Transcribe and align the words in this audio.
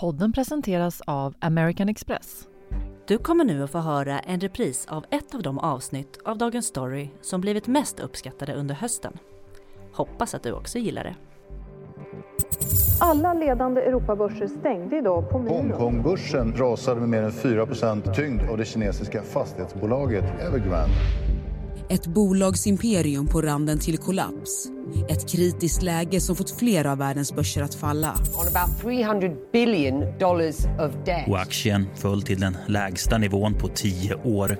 Podden 0.00 0.32
presenteras 0.32 1.00
av 1.06 1.34
American 1.38 1.88
Express. 1.88 2.48
Du 3.06 3.18
kommer 3.18 3.44
nu 3.44 3.62
att 3.62 3.70
få 3.70 3.78
höra 3.78 4.18
en 4.18 4.40
repris 4.40 4.86
av 4.88 5.04
ett 5.10 5.34
av 5.34 5.42
de 5.42 5.58
avsnitt 5.58 6.18
av 6.24 6.38
Dagens 6.38 6.66
Story 6.66 7.10
som 7.20 7.40
blivit 7.40 7.66
mest 7.66 8.00
uppskattade 8.00 8.54
under 8.54 8.74
hösten. 8.74 9.12
Hoppas 9.92 10.34
att 10.34 10.42
du 10.42 10.52
också 10.52 10.78
gillar 10.78 11.04
det. 11.04 11.14
Alla 13.00 13.34
ledande 13.34 13.80
Europabörser 13.80 14.46
stängde 14.46 14.98
idag 14.98 15.30
på 15.30 15.38
minus. 15.38 15.52
Hongkongbörsen 15.52 16.56
rasade 16.56 17.00
med 17.00 17.08
mer 17.08 17.22
än 17.22 17.32
4 17.32 17.66
tyngd 18.14 18.42
av 18.50 18.58
det 18.58 18.64
kinesiska 18.64 19.22
fastighetsbolaget 19.22 20.24
Evergrande. 20.40 20.94
Ett 21.90 22.06
bolagsimperium 22.06 23.26
på 23.26 23.42
randen 23.42 23.78
till 23.78 23.98
kollaps. 23.98 24.68
Ett 25.08 25.28
kritiskt 25.28 25.82
läge 25.82 26.20
som 26.20 26.36
fått 26.36 26.50
flera 26.50 26.92
av 26.92 26.98
världens 26.98 27.34
börser 27.34 27.62
att 27.62 27.74
falla. 27.74 28.14
On 28.14 28.56
about 28.56 28.80
300 28.82 29.28
billion 29.52 30.18
dollars 30.18 30.56
of 30.58 31.04
debt. 31.06 31.28
Och 31.28 31.38
aktien 31.38 31.86
föll 31.96 32.22
till 32.22 32.40
den 32.40 32.56
lägsta 32.68 33.18
nivån 33.18 33.54
på 33.54 33.68
tio 33.68 34.14
år. 34.14 34.56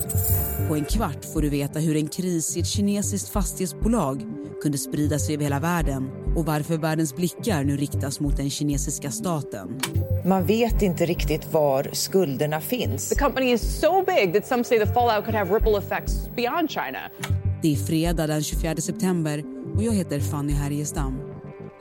På 0.69 0.77
en 0.77 0.84
kvart 0.84 1.25
får 1.33 1.43
du 1.43 1.48
veta 1.48 1.79
hur 1.79 1.97
en 1.97 2.09
kris 2.09 2.56
i 2.56 2.61
ett 2.61 2.66
kinesiskt 2.66 3.29
fastighetsbolag 3.29 4.23
kunde 4.60 4.78
sprida 4.78 5.19
sig 5.19 5.34
över 5.34 5.45
hela 5.45 5.60
världen 5.60 6.10
och 6.37 6.46
varför 6.46 6.78
världens 6.78 7.16
blickar 7.16 7.64
nu 7.64 7.77
riktas 7.77 8.20
mot 8.20 8.37
den 8.37 8.50
kinesiska 8.50 9.10
staten. 9.10 9.80
Man 10.24 10.46
vet 10.46 10.83
inte 10.83 11.06
riktigt 11.06 11.52
var 11.52 11.91
skulderna 11.92 12.60
finns. 12.60 13.09
The 13.09 13.19
company 13.19 13.52
is 13.52 13.80
so 13.80 14.05
big 14.05 14.34
that 14.34 14.46
some 14.46 14.64
say 14.64 14.78
the 14.78 14.92
fallout 14.92 15.24
could 15.24 15.34
have 15.34 15.55
ripple 15.55 15.78
effects 15.78 16.30
beyond 16.36 16.70
China. 16.70 16.98
Det 17.62 17.73
är 17.73 17.77
fredag 17.77 18.27
den 18.27 18.42
24 18.42 18.77
september 18.77 19.45
och 19.77 19.83
jag 19.83 19.92
heter 19.92 20.20
Fanny 20.20 20.52
Härgestam. 20.52 21.20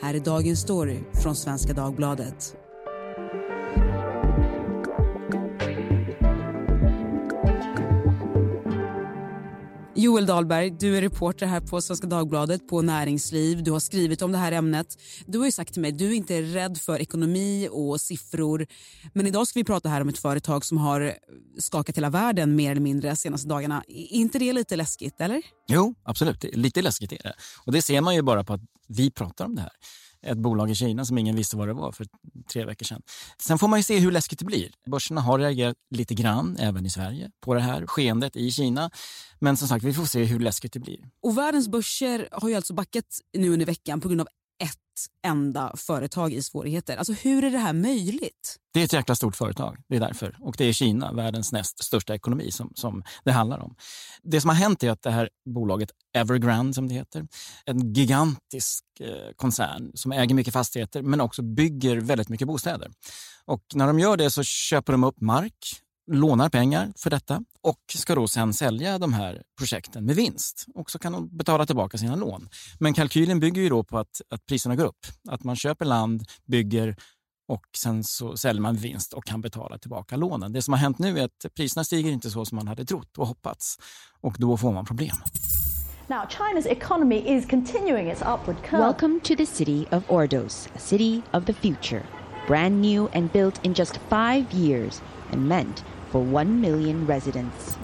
Här 0.02 0.14
är 0.14 0.20
dagens 0.20 0.60
story 0.60 1.00
från 1.24 1.36
Svenska 1.36 1.74
Dagbladet. 1.74 2.56
Joel 10.00 10.26
Dahlberg, 10.26 10.70
du 10.70 10.98
är 10.98 11.02
reporter 11.02 11.46
här 11.46 11.62
på 11.62 11.82
Svenska 11.82 12.08
Dagbladet 12.08 12.68
på 12.68 12.82
Näringsliv. 12.82 13.64
Du 13.64 13.72
har 13.72 13.80
skrivit 13.80 14.22
om 14.22 14.32
det 14.32 14.38
här 14.38 14.52
ämnet. 14.52 14.98
Du 15.26 15.38
har 15.38 15.46
ju 15.46 15.52
sagt 15.52 15.74
till 15.74 15.82
mig 15.82 15.92
du 15.92 16.12
är 16.12 16.14
inte 16.14 16.36
är 16.36 16.42
rädd 16.42 16.78
för 16.78 17.00
ekonomi 17.00 17.70
och 17.72 18.02
siffror. 18.02 18.68
Men 19.14 19.28
idag 19.28 19.48
ska 19.48 19.60
vi 19.60 19.64
prata 19.64 19.90
här 19.90 20.02
om 20.02 20.10
ett 20.10 20.18
företag 20.18 20.66
som 20.66 20.78
har 20.78 21.14
skakat 21.58 21.98
hela 21.98 22.10
världen 22.10 22.56
mer 22.56 22.72
eller 22.72 22.82
mindre 22.82 23.10
de 23.10 23.16
senaste 23.16 23.48
dagarna. 23.48 23.84
Är 23.88 24.14
inte 24.14 24.40
det 24.40 24.54
lite 24.54 24.76
läskigt, 24.76 25.22
eller? 25.22 25.42
Jo, 25.68 25.96
absolut. 26.04 26.44
Lite 26.44 26.82
läskigt 26.82 27.12
är 27.12 27.24
det. 27.24 27.34
Och 27.66 27.72
det 27.72 27.82
ser 27.82 28.02
man 28.02 28.16
ju 28.16 28.22
bara 28.22 28.44
på 28.44 28.54
att 28.54 28.62
vi 28.88 29.12
pratar 29.12 29.46
om 29.46 29.56
det 29.56 29.62
här 29.62 29.72
ett 30.26 30.38
bolag 30.38 30.72
i 30.72 30.76
Kina 30.76 31.06
som 31.06 31.18
ingen 31.18 31.36
visste 31.36 31.58
vad 31.58 31.68
det 31.68 31.74
var 31.74 31.92
för 31.92 32.08
tre 32.54 32.66
veckor 32.66 32.86
sedan. 32.86 33.02
Sen 33.42 33.58
får 33.58 33.68
man 33.68 33.80
ju 33.80 33.84
se 33.84 34.00
hur 34.00 34.12
läskigt 34.12 34.40
det 34.40 34.46
blir. 34.46 34.72
Börserna 34.92 35.22
har 35.22 35.40
reagerat 35.40 35.78
lite 35.90 36.14
grann, 36.14 36.58
även 36.60 36.86
i 36.86 36.90
Sverige, 36.90 37.32
på 37.42 37.54
det 37.54 37.60
här 37.60 37.88
skeendet 37.88 38.36
i 38.36 38.52
Kina. 38.52 38.92
Men 39.40 39.58
som 39.58 39.68
sagt, 39.68 39.86
vi 39.86 39.94
får 39.94 40.06
se 40.06 40.24
hur 40.24 40.40
läskigt 40.40 40.74
det 40.74 40.80
blir. 40.80 41.00
Och 41.24 41.38
världens 41.38 41.68
börser 41.68 42.30
har 42.32 42.50
ju 42.50 42.56
alltså 42.56 42.74
backat 42.74 43.06
nu 43.38 43.50
under 43.50 43.66
veckan 43.66 44.02
på 44.02 44.08
grund 44.08 44.22
av 44.22 44.28
enda 45.28 45.74
företag 45.78 46.34
i 46.34 46.42
svårigheter. 46.42 46.98
Alltså 46.98 47.14
hur 47.14 47.44
är 47.44 47.52
det 47.52 47.58
här 47.58 47.74
möjligt? 47.74 48.58
Det 48.74 48.80
är 48.80 48.86
ett 48.86 48.94
jäkla 48.94 49.16
stort 49.16 49.36
företag, 49.36 49.78
det 49.90 49.96
är 49.96 50.00
därför. 50.00 50.38
Och 50.40 50.56
det 50.58 50.66
är 50.66 50.74
Kina, 50.74 51.14
världens 51.14 51.52
näst 51.52 51.84
största 51.84 52.16
ekonomi, 52.16 52.52
som, 52.52 52.72
som 52.76 53.04
det 53.24 53.32
handlar 53.32 53.60
om. 53.60 53.76
Det 54.24 54.42
som 54.42 54.50
har 54.50 54.56
hänt 54.56 54.84
är 54.84 54.92
att 54.92 55.02
det 55.02 55.12
här 55.12 55.30
bolaget 55.46 55.90
Evergrande, 56.14 56.74
som 56.74 56.88
det 56.88 56.94
heter, 56.94 57.28
en 57.66 57.94
gigantisk 57.94 58.84
eh, 59.00 59.34
koncern 59.36 59.92
som 59.94 60.12
äger 60.12 60.36
mycket 60.36 60.54
fastigheter 60.54 61.02
men 61.02 61.22
också 61.22 61.42
bygger 61.42 61.98
väldigt 61.98 62.30
mycket 62.30 62.48
bostäder. 62.48 62.92
Och 63.46 63.64
när 63.76 63.88
de 63.88 64.00
gör 64.00 64.18
det 64.18 64.32
så 64.32 64.44
köper 64.44 64.94
de 64.94 65.04
upp 65.04 65.22
mark 65.22 65.82
lånar 66.12 66.50
pengar 66.50 66.94
för 66.96 67.10
detta 67.10 67.44
och 67.62 67.80
ska 67.96 68.16
då 68.16 68.28
sen 68.28 68.54
sälja 68.54 68.98
de 68.98 69.14
här 69.14 69.44
projekten 69.58 70.06
med 70.06 70.16
vinst. 70.16 70.66
Och 70.76 70.92
så 70.92 71.00
kan 71.00 71.12
de 71.12 71.38
betala 71.38 71.66
tillbaka 71.66 71.98
sina 71.98 72.16
lån. 72.16 72.50
Men 72.80 72.94
kalkylen 72.94 73.40
bygger 73.40 73.62
ju 73.62 73.70
då 73.70 73.84
på 73.84 73.98
att, 73.98 74.22
att 74.30 74.46
priserna 74.46 74.76
går 74.76 74.86
upp. 74.86 75.06
Att 75.30 75.44
man 75.44 75.56
köper 75.56 75.86
land, 75.86 76.24
bygger 76.46 76.96
och 77.48 77.66
sen 77.78 78.04
så 78.04 78.38
säljer 78.38 78.62
man 78.62 78.76
vinst 78.76 79.14
och 79.14 79.26
kan 79.26 79.42
betala 79.42 79.78
tillbaka 79.78 80.16
lånen. 80.16 80.54
Det 80.54 80.62
som 80.62 80.74
har 80.74 80.80
hänt 80.80 81.00
nu 81.00 81.20
är 81.20 81.26
att 81.26 81.46
priserna 81.56 81.84
stiger 81.84 82.12
inte 82.12 82.30
så 82.32 82.46
som 82.46 82.56
man 82.56 82.68
hade 82.68 82.86
trott 82.86 83.18
och 83.18 83.28
hoppats 83.28 83.78
och 84.22 84.36
då 84.40 84.58
får 84.58 84.72
man 84.72 84.86
problem. 84.86 85.16
Now, 86.08 86.26
China's 86.30 86.68
economy 86.68 87.38
is 87.38 87.46
continuing 87.46 88.10
its 88.12 88.22
upward 88.22 88.58
curve. 88.64 88.84
Welcome 88.84 89.20
to 89.24 89.36
the 89.36 89.46
city 89.46 89.86
of 89.92 90.04
Ordos, 90.08 90.68
a 90.76 90.80
city 90.80 91.22
of 91.34 91.46
the 91.46 91.54
future. 91.54 92.04
Brand 92.48 92.82
new 92.82 93.10
and 93.14 93.32
built 93.32 93.66
in 93.66 93.74
just 93.74 94.00
five 94.10 94.46
years 94.52 95.02
and 95.32 95.48
meant 95.48 95.84
for 96.12 96.42
1 96.42 96.48
million 96.48 97.08
residents. 97.08 97.78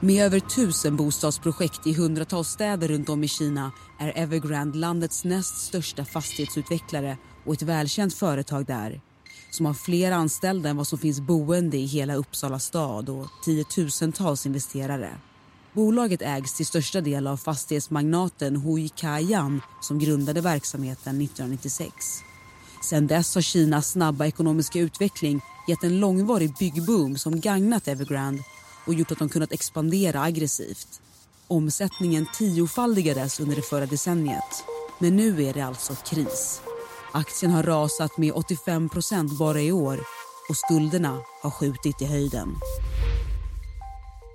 Med 0.00 0.24
över 0.24 0.40
tusen 0.40 0.96
bostadsprojekt 0.96 1.86
i 1.86 1.94
hundratals 1.94 2.48
städer 2.48 2.88
runt 2.88 3.08
om 3.08 3.24
i 3.24 3.28
Kina 3.28 3.72
är 3.98 4.12
Evergrande 4.16 4.78
landets 4.78 5.24
näst 5.24 5.58
största 5.58 6.04
fastighetsutvecklare 6.04 7.16
och 7.44 7.54
ett 7.54 7.62
välkänt 7.62 8.14
företag 8.14 8.66
där 8.66 9.00
som 9.50 9.66
har 9.66 9.74
fler 9.74 10.12
anställda 10.12 10.68
än 10.68 10.76
vad 10.76 10.86
som 10.86 10.98
finns 10.98 11.20
boende 11.20 11.76
i 11.76 11.86
hela 11.86 12.14
Uppsala 12.14 12.58
stad 12.58 13.08
och 13.08 13.26
tiotusentals 13.44 14.46
investerare. 14.46 15.10
Bolaget 15.72 16.22
ägs 16.22 16.54
till 16.54 16.66
största 16.66 17.00
del 17.00 17.26
av 17.26 17.36
fastighetsmagnaten 17.36 18.56
Hui 18.56 18.88
Kaiyan 18.88 19.60
som 19.80 19.98
grundade 19.98 20.40
verksamheten 20.40 21.20
1996. 21.20 21.94
Sedan 22.82 23.06
dess 23.06 23.34
har 23.34 23.42
Kinas 23.42 23.90
snabba 23.90 24.26
ekonomiska 24.26 24.78
utveckling 24.78 25.40
gett 25.68 25.84
en 25.84 26.00
långvarig 26.00 26.54
byggboom 26.58 27.18
som 27.18 27.40
gagnat 27.40 27.88
Evergrande 27.88 28.42
och 28.86 28.94
gjort 28.94 29.12
att 29.12 29.18
de 29.18 29.28
kunnat 29.28 29.52
expandera 29.52 30.22
aggressivt. 30.22 31.00
Omsättningen 31.48 32.26
tiofaldigades 32.34 33.40
under 33.40 33.56
det 33.56 33.62
förra 33.62 33.86
decenniet. 33.86 34.64
Men 34.98 35.16
nu 35.16 35.44
är 35.44 35.54
det 35.54 35.60
alltså 35.60 35.94
kris. 35.94 36.60
Aktien 37.12 37.52
har 37.52 37.62
rasat 37.62 38.18
med 38.18 38.32
85% 38.32 39.38
bara 39.38 39.60
i 39.60 39.72
år 39.72 40.00
och 40.48 40.56
skulderna 40.56 41.18
har 41.42 41.50
skjutit 41.50 42.02
i 42.02 42.04
höjden. 42.04 42.48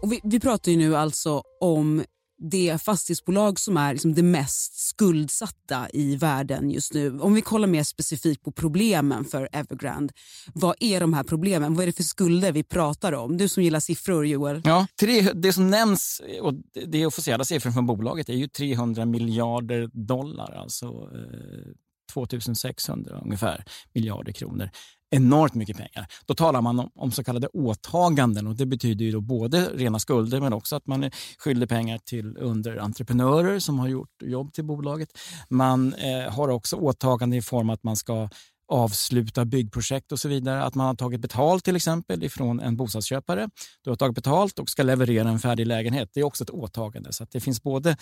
Och 0.01 0.11
vi, 0.11 0.19
vi 0.23 0.39
pratar 0.39 0.71
ju 0.71 0.77
nu 0.77 0.95
alltså 0.95 1.43
om 1.61 2.03
det 2.37 2.81
fastighetsbolag 2.81 3.59
som 3.59 3.77
är 3.77 3.93
liksom 3.93 4.13
det 4.13 4.23
mest 4.23 4.79
skuldsatta 4.79 5.87
i 5.93 6.15
världen 6.15 6.71
just 6.71 6.93
nu. 6.93 7.19
Om 7.19 7.33
vi 7.33 7.41
kollar 7.41 7.67
mer 7.67 7.83
specifikt 7.83 8.43
på 8.43 8.51
problemen 8.51 9.25
för 9.25 9.49
Evergrande. 9.51 10.13
Vad 10.53 10.75
är 10.79 10.99
de 10.99 11.13
här 11.13 11.23
problemen? 11.23 11.75
Vad 11.75 11.83
är 11.83 11.87
det 11.87 11.93
för 11.93 12.03
skulder 12.03 12.51
vi 12.51 12.63
pratar 12.63 13.13
om? 13.13 13.37
Du 13.37 13.47
som 13.47 13.63
gillar 13.63 13.79
siffror, 13.79 14.27
Joel. 14.27 14.61
Ja, 14.65 14.87
det 15.35 15.53
som 15.53 15.69
nämns, 15.69 16.21
och 16.41 16.53
det 16.85 17.01
är 17.01 17.05
officiella 17.05 17.45
siffror 17.45 17.71
från 17.71 17.85
bolaget, 17.85 18.29
är 18.29 18.33
ju 18.33 18.47
300 18.47 19.05
miljarder 19.05 19.89
dollar. 19.93 20.51
Alltså 20.51 20.85
eh, 20.85 21.71
2600 22.13 23.21
ungefär 23.23 23.63
miljarder 23.93 24.31
kronor 24.31 24.69
enormt 25.09 25.53
mycket 25.53 25.77
pengar. 25.77 26.07
Då 26.25 26.33
talar 26.33 26.61
man 26.61 26.79
om, 26.79 26.91
om, 26.95 27.11
så 27.11 27.23
kallade 27.23 27.47
åtaganden 27.47 28.47
och 28.47 28.55
det 28.55 28.65
betyder 28.65 29.05
ju 29.05 29.11
då 29.11 29.21
både 29.21 29.69
rena 29.73 29.99
skulder 29.99 30.41
men 30.41 30.53
också 30.53 30.75
att 30.75 30.87
man 30.87 31.03
är 31.03 31.13
skyldig 31.37 31.69
pengar 31.69 31.97
till 31.97 32.37
underentreprenörer 32.37 33.59
som 33.59 33.79
har 33.79 33.87
gjort 33.87 34.21
jobb 34.23 34.53
till 34.53 34.65
bolaget. 34.65 35.09
Man 35.49 35.93
eh, 35.93 36.33
har 36.33 36.47
också 36.47 36.75
åtaganden 36.75 37.39
i 37.39 37.41
form 37.41 37.69
att 37.69 37.83
man 37.83 37.95
ska 37.95 38.29
avsluta 38.69 39.45
byggprojekt 39.45 40.11
och 40.11 40.19
så 40.19 40.29
vidare. 40.29 40.63
Att 40.63 40.75
man 40.75 40.87
har 40.87 40.95
tagit 40.95 41.21
betalt 41.21 41.63
till 41.63 41.75
exempel 41.75 42.23
ifrån 42.23 42.59
en 42.59 42.77
bostadsköpare. 42.77 43.49
Du 43.81 43.89
har 43.89 43.97
tagit 43.97 44.15
betalt 44.15 44.59
och 44.59 44.69
ska 44.69 44.83
leverera 44.83 45.29
en 45.29 45.39
färdig 45.39 45.67
lägenhet. 45.67 46.09
Det 46.13 46.19
är 46.19 46.23
också 46.23 46.43
ett 46.43 46.49
åtagande. 46.49 47.13
Så 47.13 47.25
det 47.31 47.39
finns 47.39 47.63
både 47.63 47.97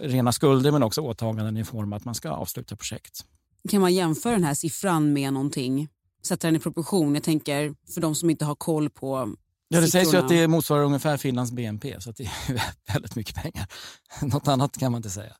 rena 0.00 0.32
skulder 0.32 0.72
men 0.72 0.82
också 0.82 1.00
åtaganden 1.00 1.56
i 1.56 1.64
form 1.64 1.92
av 1.92 1.96
att 1.96 2.04
man 2.04 2.14
ska 2.14 2.30
avsluta 2.30 2.76
projekt. 2.76 3.24
Kan 3.68 3.80
man 3.80 3.94
jämföra 3.94 4.32
den 4.32 4.44
här 4.44 4.54
siffran 4.54 5.12
med 5.12 5.32
någonting? 5.32 5.88
Sätta 6.22 6.46
den 6.46 6.56
i 6.56 6.58
proportion? 6.58 7.14
Jag 7.14 7.22
tänker 7.22 7.74
för 7.94 8.00
de 8.00 8.14
som 8.14 8.30
inte 8.30 8.44
har 8.44 8.54
koll 8.54 8.90
på 8.90 9.36
Ja, 9.68 9.80
det 9.80 9.88
sägs 9.88 10.14
ju 10.14 10.18
att 10.18 10.28
det 10.28 10.48
motsvarar 10.48 10.84
ungefär 10.84 11.16
Finlands 11.16 11.52
BNP, 11.52 12.00
så 12.00 12.12
det 12.12 12.24
är 12.24 12.62
väldigt 12.92 13.16
mycket 13.16 13.34
pengar. 13.34 13.68
Något 14.22 14.48
annat 14.48 14.78
kan 14.78 14.92
man 14.92 14.98
inte 14.98 15.10
säga. 15.10 15.32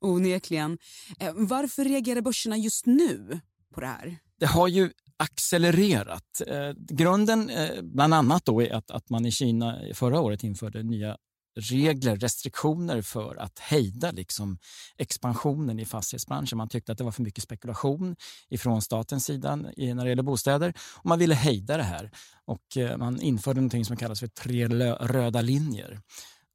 Onekligen. 0.00 0.78
Eh, 1.18 1.32
varför 1.34 1.84
reagerar 1.84 2.20
börserna 2.20 2.56
just 2.56 2.86
nu 2.86 3.40
på 3.74 3.80
det 3.80 3.86
här? 3.86 4.16
Det 4.40 4.46
har 4.46 4.68
ju 4.68 4.90
accelererat. 5.16 6.42
Eh, 6.46 6.72
grunden 6.88 7.50
eh, 7.50 7.82
bland 7.82 8.14
annat 8.14 8.44
då 8.44 8.62
är 8.62 8.74
att, 8.74 8.90
att 8.90 9.10
man 9.10 9.26
i 9.26 9.32
Kina 9.32 9.78
förra 9.94 10.20
året 10.20 10.44
införde 10.44 10.82
nya 10.82 11.16
regler, 11.56 12.16
restriktioner 12.16 13.02
för 13.02 13.36
att 13.36 13.58
hejda 13.58 14.10
liksom 14.10 14.58
expansionen 14.96 15.80
i 15.80 15.84
fastighetsbranschen. 15.84 16.58
Man 16.58 16.68
tyckte 16.68 16.92
att 16.92 16.98
det 16.98 17.04
var 17.04 17.12
för 17.12 17.22
mycket 17.22 17.44
spekulation 17.44 18.16
ifrån 18.48 18.82
statens 18.82 19.24
sida 19.24 19.56
när 19.56 20.04
det 20.04 20.08
gäller 20.08 20.22
bostäder 20.22 20.74
och 20.94 21.06
man 21.06 21.18
ville 21.18 21.34
hejda 21.34 21.76
det 21.76 21.82
här. 21.82 22.10
Och 22.44 22.76
eh, 22.76 22.96
man 22.96 23.20
införde 23.20 23.60
något 23.60 23.86
som 23.86 23.96
kallas 23.96 24.20
för 24.20 24.28
tre 24.28 24.68
röda 24.68 25.40
linjer. 25.40 26.00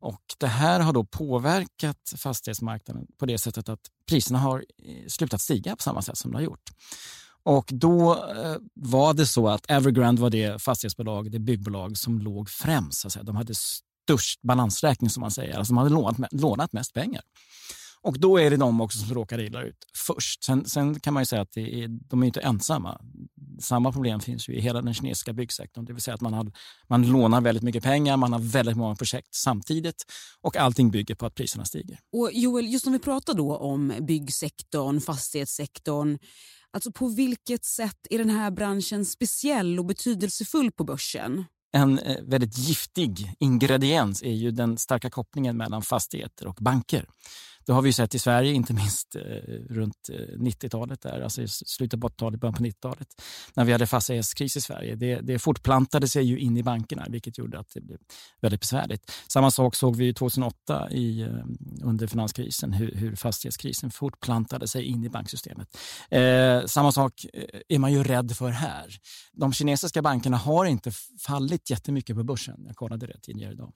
Och 0.01 0.21
det 0.37 0.47
här 0.47 0.79
har 0.79 0.93
då 0.93 1.03
påverkat 1.03 2.13
fastighetsmarknaden 2.17 3.07
på 3.17 3.25
det 3.25 3.37
sättet 3.37 3.69
att 3.69 3.79
priserna 4.09 4.39
har 4.39 4.65
eh, 4.83 5.07
slutat 5.07 5.41
stiga 5.41 5.75
på 5.75 5.83
samma 5.83 6.01
sätt 6.01 6.17
som 6.17 6.31
de 6.31 6.35
har 6.35 6.43
gjort. 6.43 6.69
Och 7.43 7.69
då 7.73 8.13
eh, 8.13 8.55
var 8.73 9.13
det 9.13 9.25
så 9.25 9.47
att 9.47 9.71
Evergrande 9.71 10.21
var 10.21 10.29
det 10.29 10.61
fastighetsbolag, 10.61 11.31
det 11.31 11.39
byggbolag 11.39 11.97
som 11.97 12.19
låg 12.19 12.49
främst. 12.49 12.99
Så 12.99 13.07
att 13.07 13.13
säga. 13.13 13.23
De 13.23 13.35
hade 13.35 13.53
störst 14.03 14.41
balansräkning 14.41 15.09
som 15.09 15.21
man 15.21 15.31
säger, 15.31 15.57
alltså 15.57 15.73
de 15.73 15.77
hade 15.77 15.89
lånat, 15.89 16.33
lånat 16.33 16.73
mest 16.73 16.93
pengar. 16.93 17.21
Och 18.03 18.19
då 18.19 18.37
är 18.37 18.49
det 18.49 18.57
de 18.57 18.81
också 18.81 18.99
som 18.99 19.13
råkar 19.13 19.41
illa 19.41 19.61
ut 19.61 19.77
först. 19.95 20.43
Sen, 20.43 20.65
sen 20.65 20.99
kan 20.99 21.13
man 21.13 21.21
ju 21.21 21.25
säga 21.25 21.41
att 21.41 21.57
är, 21.57 21.87
de 21.87 22.23
är 22.23 22.27
inte 22.27 22.39
ensamma. 22.39 23.01
Samma 23.59 23.91
problem 23.91 24.19
finns 24.19 24.49
ju 24.49 24.53
i 24.53 24.61
hela 24.61 24.81
den 24.81 24.93
kinesiska 24.93 25.33
byggsektorn. 25.33 25.85
Det 25.85 25.93
vill 25.93 26.01
säga 26.01 26.15
att 26.15 26.21
man, 26.21 26.33
har, 26.33 26.51
man 26.89 27.07
lånar 27.07 27.41
väldigt 27.41 27.63
mycket 27.63 27.83
pengar, 27.83 28.17
man 28.17 28.33
har 28.33 28.39
väldigt 28.39 28.77
många 28.77 28.95
projekt 28.95 29.35
samtidigt 29.35 30.05
och 30.41 30.57
allting 30.57 30.91
bygger 30.91 31.15
på 31.15 31.25
att 31.25 31.35
priserna 31.35 31.65
stiger. 31.65 31.99
Och 32.13 32.29
Joel, 32.33 32.67
just 32.67 32.87
om 32.87 32.93
vi 32.93 32.99
pratar 32.99 33.33
då 33.33 33.57
om 33.57 33.93
byggsektorn, 33.99 35.01
fastighetssektorn. 35.01 36.17
Alltså 36.73 36.91
på 36.91 37.07
vilket 37.07 37.65
sätt 37.65 38.07
är 38.09 38.17
den 38.17 38.29
här 38.29 38.51
branschen 38.51 39.05
speciell 39.05 39.79
och 39.79 39.85
betydelsefull 39.85 40.71
på 40.71 40.83
börsen? 40.83 41.45
En 41.71 41.99
eh, 41.99 42.17
väldigt 42.21 42.57
giftig 42.57 43.33
ingrediens 43.39 44.23
är 44.23 44.33
ju 44.33 44.51
den 44.51 44.77
starka 44.77 45.09
kopplingen 45.09 45.57
mellan 45.57 45.81
fastigheter 45.81 46.47
och 46.47 46.57
banker. 46.59 47.05
Det 47.65 47.71
har 47.71 47.81
vi 47.81 47.93
sett 47.93 48.15
i 48.15 48.19
Sverige, 48.19 48.53
inte 48.53 48.73
minst 48.73 49.15
eh, 49.15 49.21
runt 49.69 50.09
eh, 50.09 50.37
90-talet, 50.37 51.01
där, 51.01 51.21
alltså 51.21 51.41
i 51.41 51.47
slutet 51.47 52.01
på 52.01 52.09
80-talet, 52.09 52.39
början 52.39 52.53
på 52.53 52.63
90-talet, 52.63 53.07
när 53.53 53.65
vi 53.65 53.71
hade 53.71 53.87
fastighetskris 53.87 54.57
i 54.57 54.61
Sverige. 54.61 54.95
Det, 54.95 55.15
det 55.15 55.39
fortplantade 55.39 56.07
sig 56.07 56.23
ju 56.23 56.39
in 56.39 56.57
i 56.57 56.63
bankerna, 56.63 57.05
vilket 57.09 57.37
gjorde 57.37 57.59
att 57.59 57.73
det 57.73 57.81
blev 57.81 57.97
väldigt 58.41 58.61
besvärligt. 58.61 59.11
Samma 59.27 59.51
sak 59.51 59.75
såg 59.75 59.95
vi 59.95 60.13
2008 60.13 60.91
i, 60.91 61.21
eh, 61.21 61.27
under 61.83 62.07
finanskrisen, 62.07 62.73
hur, 62.73 62.95
hur 62.95 63.15
fastighetskrisen 63.15 63.91
fortplantade 63.91 64.67
sig 64.67 64.83
in 64.83 65.03
i 65.03 65.09
banksystemet. 65.09 65.77
Eh, 66.09 66.65
samma 66.65 66.91
sak 66.91 67.25
är 67.69 67.79
man 67.79 67.93
ju 67.93 68.03
rädd 68.03 68.37
för 68.37 68.49
här. 68.49 68.97
De 69.33 69.53
kinesiska 69.53 70.01
bankerna 70.01 70.37
har 70.37 70.65
inte 70.65 70.91
fallit 71.19 71.69
jättemycket 71.69 72.15
på 72.15 72.23
börsen. 72.23 72.63
Jag 72.67 72.75
kollade 72.75 73.07
det 73.07 73.19
tidigare 73.21 73.53
idag. 73.53 73.73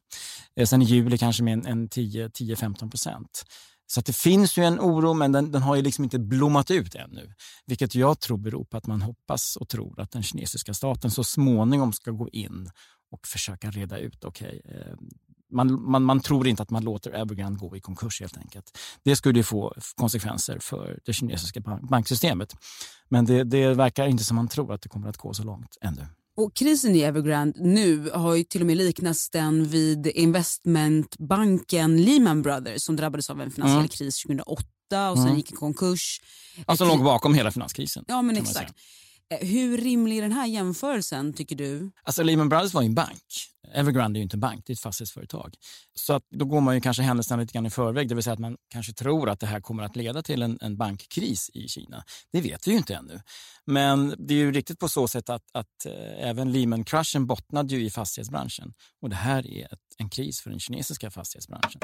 Eh, 0.55 0.65
sen 0.65 0.81
i 0.81 0.85
juli 0.85 1.17
kanske 1.17 1.43
med 1.43 1.53
en, 1.53 1.65
en 1.65 1.89
10-15 1.89 2.89
procent. 2.89 3.45
Så 3.87 4.01
det 4.01 4.15
finns 4.15 4.57
ju 4.57 4.63
en 4.63 4.79
oro, 4.79 5.13
men 5.13 5.31
den, 5.31 5.51
den, 5.51 5.61
har 5.61 5.75
ju 5.75 5.81
liksom 5.81 6.03
inte 6.03 6.19
blommat 6.19 6.71
ut 6.71 6.95
ännu. 6.95 7.33
Vilket 7.65 7.95
jag 7.95 8.19
tror 8.19 8.37
beror 8.37 8.63
på 8.63 8.77
att 8.77 8.87
man 8.87 9.01
hoppas 9.01 9.55
och 9.55 9.69
tror 9.69 9.99
att 9.99 10.11
den 10.11 10.23
kinesiska 10.23 10.73
staten 10.73 11.11
så 11.11 11.23
småningom 11.23 11.93
ska 11.93 12.11
gå 12.11 12.29
in 12.29 12.69
och 13.11 13.27
försöka 13.27 13.71
reda 13.71 13.97
ut. 13.97 14.25
Okay, 14.25 14.61
eh, 14.65 14.95
man, 15.51 15.91
man, 15.91 16.03
man, 16.03 16.19
tror 16.19 16.47
inte 16.47 16.63
att 16.63 16.69
man 16.69 16.83
låter 16.83 17.11
Evergrande 17.11 17.59
gå 17.59 17.77
i 17.77 17.79
konkurs 17.79 18.21
helt 18.21 18.37
enkelt. 18.37 18.77
Det 19.03 19.15
skulle 19.15 19.43
få 19.43 19.73
konsekvenser 19.95 20.59
för 20.59 20.99
det 21.05 21.13
kinesiska 21.13 21.61
banksystemet. 21.89 22.55
Men 23.09 23.25
det, 23.25 23.43
det 23.43 23.73
verkar 23.73 24.07
inte 24.07 24.23
som 24.23 24.35
man 24.35 24.47
tror 24.47 24.73
att 24.73 24.81
det 24.81 24.89
kommer 24.89 25.09
att 25.09 25.17
gå 25.17 25.33
så 25.33 25.43
långt 25.43 25.77
ännu. 25.81 26.07
Och 26.37 26.53
krisen 26.53 26.95
i 26.95 27.01
Evergrande 27.01 27.59
nu 27.59 28.09
har 28.09 28.35
ju 28.35 28.43
till 28.43 28.61
och 28.61 28.67
med 28.67 28.77
liknats 28.77 29.29
den 29.29 29.65
vid 29.65 30.07
investmentbanken 30.07 32.01
Lehman 32.01 32.41
Brothers 32.41 32.81
som 32.81 32.95
drabbades 32.95 33.29
av 33.29 33.41
en 33.41 33.51
finansiell 33.51 33.77
mm. 33.77 33.87
kris 33.87 34.23
2008 34.23 35.11
och 35.11 35.17
sen 35.17 35.25
mm. 35.25 35.37
gick 35.37 35.51
i 35.51 35.55
konkurs. 35.55 36.21
Alltså 36.65 36.85
låg 36.85 37.03
bakom 37.03 37.33
hela 37.33 37.51
finanskrisen. 37.51 38.05
Ja, 38.07 38.21
men 38.21 38.37
exakt. 38.37 38.69
Eh, 38.69 38.75
Eh, 39.33 39.47
hur 39.47 39.77
rimlig 39.77 40.17
är 40.17 40.21
den 40.21 40.31
här 40.31 40.47
jämförelsen 40.47 41.33
tycker 41.33 41.55
du? 41.55 41.91
Alltså 42.03 42.23
Lehman 42.23 42.49
Brothers 42.49 42.73
var 42.73 42.81
ju 42.81 42.85
en 42.85 42.95
bank. 42.95 43.23
Evergrande 43.73 44.17
är 44.17 44.19
ju 44.19 44.23
inte 44.23 44.35
en 44.35 44.39
bank, 44.39 44.63
det 44.65 44.71
är 44.71 44.75
ett 44.75 44.81
fastighetsföretag. 44.81 45.55
Så 45.95 46.13
att 46.13 46.23
då 46.29 46.45
går 46.45 46.61
man 46.61 46.75
ju 46.75 46.81
kanske 46.81 47.03
händelserna 47.03 47.41
lite 47.41 47.53
grann 47.53 47.65
i 47.65 47.69
förväg, 47.69 48.09
det 48.09 48.15
vill 48.15 48.23
säga 48.23 48.33
att 48.33 48.39
man 48.39 48.57
kanske 48.69 48.93
tror 48.93 49.29
att 49.29 49.39
det 49.39 49.47
här 49.47 49.61
kommer 49.61 49.83
att 49.83 49.95
leda 49.95 50.21
till 50.21 50.41
en, 50.41 50.57
en 50.61 50.77
bankkris 50.77 51.49
i 51.53 51.67
Kina. 51.67 52.03
Det 52.31 52.41
vet 52.41 52.67
vi 52.67 52.71
ju 52.71 52.77
inte 52.77 52.95
ännu. 52.95 53.21
Men 53.65 54.15
det 54.17 54.33
är 54.33 54.37
ju 54.37 54.51
riktigt 54.51 54.79
på 54.79 54.89
så 54.89 55.07
sätt 55.07 55.29
att, 55.29 55.43
att 55.53 55.85
eh, 55.85 56.29
även 56.29 56.51
Lehman-kraschen 56.51 57.27
bottnade 57.27 57.75
ju 57.75 57.85
i 57.85 57.89
fastighetsbranschen. 57.89 58.73
Och 59.01 59.09
det 59.09 59.15
här 59.15 59.47
är 59.47 59.65
ett, 59.65 59.79
en 59.97 60.09
kris 60.09 60.41
för 60.41 60.49
den 60.49 60.59
kinesiska 60.59 61.11
fastighetsbranschen. 61.11 61.81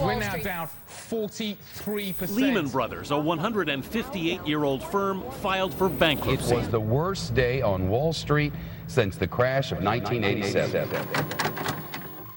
We're 0.00 0.18
now 0.18 0.36
down 0.44 0.68
43%. 1.10 2.36
Lehman 2.36 2.68
Brothers, 2.68 3.10
a 3.10 3.18
158 3.18 4.40
year 4.46 4.64
old 4.64 4.82
firm, 4.82 5.22
filed 5.42 5.74
for 5.74 5.88
bankruptcy. 5.88 6.54
It 6.54 6.58
was 6.58 6.68
the 6.68 6.80
worst 6.80 7.34
day 7.34 7.62
on 7.62 7.88
Wall 7.88 8.12
Street 8.12 8.52
since 8.88 9.18
the 9.18 9.26
crash 9.26 9.72
of 9.72 9.78
1987. 9.78 10.88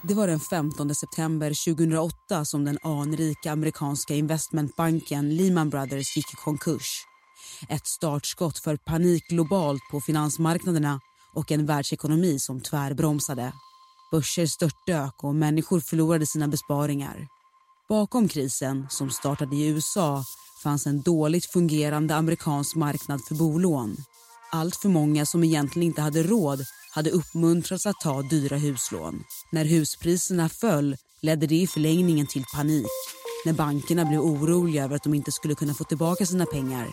Det 0.03 0.13
var 0.13 0.27
den 0.27 0.39
15 0.39 0.95
september 0.95 1.74
2008 1.75 2.45
som 2.45 2.65
den 2.65 2.77
anrika 2.83 3.51
amerikanska 3.51 4.13
investmentbanken 4.13 5.36
Lehman 5.36 5.69
Brothers 5.69 6.18
gick 6.18 6.33
i 6.33 6.36
konkurs. 6.36 7.06
Ett 7.69 7.88
startskott 7.88 8.59
för 8.59 8.77
panik 8.77 9.27
globalt 9.27 9.81
på 9.92 10.01
finansmarknaderna 10.01 11.00
och 11.33 11.51
en 11.51 11.65
världsekonomi 11.65 12.39
som 12.39 12.62
tvärbromsade. 12.62 13.53
Börser 14.11 14.45
störtdök 14.45 15.23
och 15.23 15.35
människor 15.35 15.79
förlorade 15.79 16.25
sina 16.25 16.47
besparingar. 16.47 17.27
Bakom 17.89 18.27
krisen, 18.27 18.87
som 18.89 19.11
startade 19.11 19.55
i 19.55 19.67
USA, 19.67 20.23
fanns 20.63 20.87
en 20.87 21.01
dåligt 21.01 21.45
fungerande 21.45 22.15
amerikansk 22.15 22.75
marknad 22.75 23.21
för 23.27 23.35
bolån. 23.35 23.97
Allt 24.51 24.75
för 24.75 24.89
många 24.89 25.25
som 25.25 25.43
egentligen 25.43 25.87
inte 25.87 26.01
hade 26.01 26.23
råd 26.23 26.65
hade 26.91 27.11
uppmuntrats 27.11 27.85
att 27.85 27.99
ta 27.99 28.21
dyra 28.21 28.57
huslån. 28.57 29.23
När 29.51 29.65
huspriserna 29.65 30.49
föll 30.49 30.95
ledde 31.21 31.47
det 31.47 31.55
i 31.55 31.67
förlängningen 31.67 32.27
till 32.27 32.43
panik. 32.55 32.87
När 33.45 33.53
bankerna 33.53 34.05
blev 34.05 34.21
oroliga 34.21 34.83
över 34.83 34.95
att 34.95 35.03
de 35.03 35.13
inte 35.13 35.31
skulle 35.31 35.55
kunna 35.55 35.73
få 35.73 35.83
tillbaka 35.83 36.25
sina 36.25 36.45
pengar. 36.45 36.87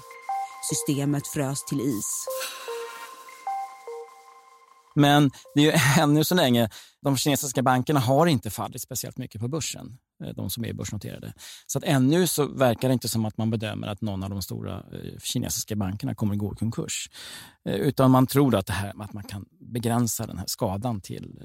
Systemet 0.71 1.27
frös 1.27 1.65
till 1.65 1.81
is. 1.81 2.27
Men 4.99 5.31
det 5.55 5.61
är 5.61 5.65
ju 5.65 5.73
ännu 6.03 6.25
så 6.25 6.35
länge, 6.35 6.69
de 7.03 7.17
kinesiska 7.17 7.63
bankerna 7.63 8.01
har 8.01 8.27
inte 8.27 8.51
fallit 8.51 8.83
speciellt 8.83 9.19
mycket 9.19 9.41
på 9.41 9.49
börsen, 9.49 9.99
eh, 10.25 10.35
de 10.35 10.51
som 10.51 10.65
är 10.65 10.73
börsnoterade. 10.73 11.33
Så 11.67 11.79
att 11.79 11.85
ännu 11.85 12.27
så 12.27 12.47
verkar 12.47 12.89
det 12.89 12.93
inte 12.93 13.09
som 13.09 13.25
att 13.25 13.39
man 13.39 13.51
bedömer 13.51 13.87
att 13.87 14.01
någon 14.01 14.23
av 14.23 14.31
de 14.31 14.43
stora 14.43 14.75
eh, 14.77 15.19
kinesiska 15.23 15.77
bankerna 15.77 16.15
kommer 16.15 16.33
att 16.33 16.39
gå 16.39 16.53
i 16.53 16.57
konkurs. 16.57 17.11
Eh, 17.65 17.75
utan 17.75 18.11
man 18.11 18.27
tror 18.27 18.55
att, 18.55 18.67
det 18.67 18.73
här, 18.73 19.03
att 19.03 19.13
man 19.13 19.25
kan 19.25 19.45
begränsa 19.61 20.27
den 20.27 20.39
här 20.39 20.47
skadan 20.47 21.01
till 21.01 21.41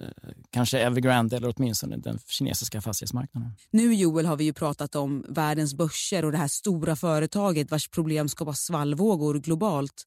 kanske 0.50 0.80
Evergrande 0.80 1.38
eller 1.38 1.54
åtminstone 1.58 1.98
den 1.98 2.20
kinesiska 2.28 2.82
fastighetsmarknaden. 2.82 3.52
Nu 3.72 3.94
Joel 3.94 4.26
har 4.26 4.36
vi 4.36 4.44
ju 4.44 4.54
pratat 4.54 4.96
om 4.96 5.26
världens 5.30 5.74
börser 5.74 6.26
och 6.26 6.32
det 6.32 6.38
här 6.38 6.48
stora 6.48 6.96
företaget 6.96 7.72
vars 7.72 7.90
problem 7.90 8.30
skapar 8.30 8.54
svallvågor 8.54 9.40
globalt. 9.40 10.06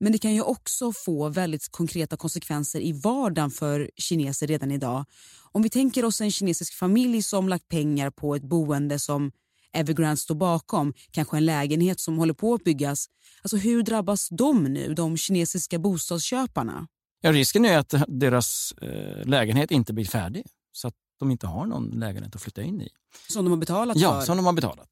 Men 0.00 0.12
det 0.12 0.18
kan 0.18 0.34
ju 0.34 0.42
också 0.42 0.92
få 0.92 1.28
väldigt 1.28 1.68
konkreta 1.70 2.16
konsekvenser 2.16 2.80
i 2.80 2.92
vardagen 2.92 3.50
för 3.50 3.90
kineser 3.96 4.46
redan 4.46 4.70
idag. 4.70 5.04
Om 5.52 5.62
vi 5.62 5.70
tänker 5.70 6.04
oss 6.04 6.20
en 6.20 6.30
kinesisk 6.30 6.74
familj 6.74 7.22
som 7.22 7.48
lagt 7.48 7.68
pengar 7.68 8.10
på 8.10 8.34
ett 8.34 8.42
boende 8.42 8.98
som 8.98 9.32
Evergrande 9.72 10.16
står 10.16 10.34
bakom, 10.34 10.94
kanske 11.10 11.36
en 11.36 11.44
lägenhet 11.44 12.00
som 12.00 12.18
håller 12.18 12.34
på 12.34 12.54
att 12.54 12.64
byggas. 12.64 13.06
Alltså 13.42 13.56
hur 13.56 13.82
drabbas 13.82 14.28
de 14.28 14.64
nu, 14.64 14.94
de 14.94 15.16
kinesiska 15.16 15.78
bostadsköparna? 15.78 16.86
Ja, 17.20 17.32
risken 17.32 17.64
är 17.64 17.78
att 17.78 17.94
deras 18.08 18.72
eh, 18.72 19.26
lägenhet 19.26 19.70
inte 19.70 19.92
blir 19.92 20.04
färdig 20.04 20.46
så 20.72 20.88
att 20.88 20.94
de 21.18 21.30
inte 21.30 21.46
har 21.46 21.66
någon 21.66 21.90
lägenhet 21.90 22.36
att 22.36 22.42
flytta 22.42 22.62
in 22.62 22.80
i. 22.82 22.88
Som 23.28 23.44
de 23.44 23.50
har 23.50 23.58
betalat 23.58 23.96
ja, 23.96 24.10
för? 24.10 24.18
Ja, 24.18 24.26
som 24.26 24.36
de 24.36 24.46
har 24.46 24.52
betalat. 24.52 24.88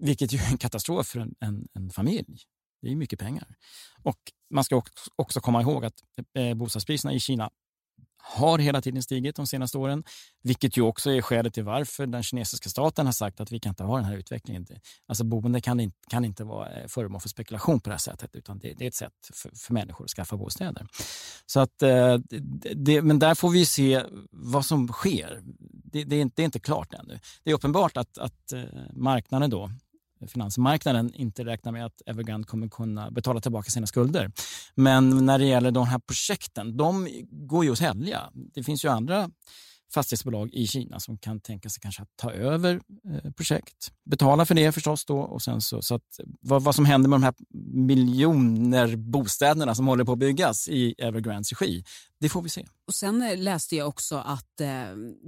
Vilket 0.00 0.32
ju 0.32 0.38
är 0.38 0.50
en 0.50 0.58
katastrof 0.58 1.06
för 1.06 1.20
en, 1.20 1.34
en, 1.40 1.68
en 1.74 1.90
familj. 1.90 2.38
Det 2.84 2.92
är 2.92 2.96
mycket 2.96 3.18
pengar. 3.18 3.56
Och 4.02 4.18
man 4.50 4.64
ska 4.64 4.82
också 5.16 5.40
komma 5.40 5.62
ihåg 5.62 5.84
att 5.84 5.94
eh, 6.34 6.54
bostadspriserna 6.54 7.12
i 7.12 7.20
Kina 7.20 7.50
har 8.26 8.58
hela 8.58 8.80
tiden 8.80 9.02
stigit 9.02 9.36
de 9.36 9.46
senaste 9.46 9.78
åren, 9.78 10.04
vilket 10.42 10.76
ju 10.76 10.82
också 10.82 11.10
är 11.10 11.22
skälet 11.22 11.54
till 11.54 11.64
varför 11.64 12.06
den 12.06 12.22
kinesiska 12.22 12.68
staten 12.68 13.06
har 13.06 13.12
sagt 13.12 13.40
att 13.40 13.52
vi 13.52 13.60
kan 13.60 13.70
inte 13.70 13.84
ha 13.84 13.96
den 13.96 14.04
här 14.04 14.16
utvecklingen. 14.16 14.66
Alltså 15.06 15.24
boende 15.24 15.60
kan 15.60 15.80
inte, 15.80 15.96
kan 16.10 16.24
inte 16.24 16.44
vara 16.44 16.72
eh, 16.72 16.86
föremål 16.88 17.20
för 17.20 17.28
spekulation 17.28 17.80
på 17.80 17.88
det 17.88 17.94
här 17.94 17.98
sättet, 17.98 18.36
utan 18.36 18.58
det, 18.58 18.74
det 18.78 18.84
är 18.84 18.88
ett 18.88 18.94
sätt 18.94 19.12
för, 19.34 19.50
för, 19.56 19.74
människor 19.74 20.04
att 20.04 20.10
skaffa 20.10 20.36
bostäder. 20.36 20.86
Så 21.46 21.60
att, 21.60 21.82
eh, 21.82 22.18
det, 22.74 23.02
men 23.02 23.18
där 23.18 23.34
får 23.34 23.50
vi 23.50 23.66
se 23.66 24.02
vad 24.30 24.66
som 24.66 24.88
sker. 24.88 25.40
Det, 25.68 26.04
det, 26.04 26.16
är, 26.16 26.20
inte, 26.20 26.34
det 26.36 26.42
är 26.42 26.44
inte 26.44 26.60
klart 26.60 26.94
ännu. 26.94 27.18
Det 27.44 27.50
är 27.50 27.54
uppenbart 27.54 27.96
att, 27.96 28.18
att 28.18 28.52
marknaden 28.92 29.50
då 29.50 29.70
finansmarknaden 30.28 31.14
inte 31.14 31.44
räknar 31.44 31.72
med 31.72 31.86
att 31.86 32.02
Evergrande 32.06 32.46
kommer 32.46 32.68
kunna 32.68 33.10
betala 33.10 33.40
tillbaka 33.40 33.70
sina 33.70 33.86
skulder. 33.86 34.32
Men 34.74 35.26
när 35.26 35.38
det 35.38 35.44
gäller 35.44 35.70
de 35.70 35.86
här 35.86 35.98
projekten, 35.98 36.76
de 36.76 37.08
går 37.30 37.64
ju 37.64 37.72
att 37.72 37.78
sälja. 37.78 38.30
Det 38.54 38.62
finns 38.62 38.84
ju 38.84 38.88
andra 38.88 39.30
fastighetsbolag 39.94 40.50
i 40.52 40.66
Kina 40.66 41.00
som 41.00 41.18
kan 41.18 41.40
tänka 41.40 41.68
sig 41.68 41.80
kanske 41.80 42.02
att 42.02 42.08
ta 42.16 42.32
över 42.32 42.80
eh, 43.10 43.30
projekt. 43.32 43.92
Betala 44.04 44.46
för 44.46 44.54
det 44.54 44.72
förstås 44.72 45.04
då 45.04 45.18
och 45.18 45.42
sen 45.42 45.60
så, 45.60 45.82
så 45.82 45.94
att 45.94 46.20
vad, 46.40 46.62
vad, 46.62 46.74
som 46.74 46.84
händer 46.84 47.08
med 47.08 47.20
de 47.20 47.22
här 47.22 47.34
miljoner 47.74 48.96
bostäderna 48.96 49.74
som 49.74 49.86
håller 49.86 50.04
på 50.04 50.12
att 50.12 50.18
byggas 50.18 50.68
i 50.68 50.94
Evergrandes 50.98 51.52
regi, 51.52 51.84
det 52.20 52.28
får 52.28 52.42
vi 52.42 52.48
se. 52.48 52.66
Och 52.86 52.94
Sen 52.94 53.22
eh, 53.22 53.38
läste 53.38 53.76
jag 53.76 53.88
också 53.88 54.16
att 54.16 54.60
eh, 54.60 54.68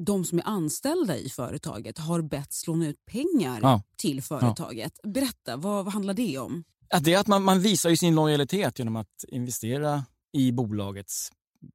de 0.06 0.25
som 0.25 0.38
är 0.38 0.46
anställda 0.46 1.16
i 1.16 1.28
företaget 1.28 1.99
har 1.99 2.23
bett 2.23 2.66
låna 2.66 2.87
ut 2.87 3.06
pengar 3.06 3.58
ja. 3.62 3.82
till 3.96 4.23
företaget. 4.23 4.92
Ja. 5.02 5.11
Berätta, 5.11 5.56
vad, 5.56 5.85
vad 5.85 5.94
handlar 5.94 6.14
det 6.14 6.38
om? 6.38 6.64
Att 6.90 7.04
det 7.04 7.14
är 7.14 7.18
att 7.18 7.26
man, 7.26 7.42
man 7.42 7.61
visar 7.61 7.94
sin 7.94 8.14
lojalitet 8.14 8.78
genom 8.78 8.96
att 8.96 9.25
investera 9.28 10.04
i 10.32 10.52
bolagets 10.52 11.32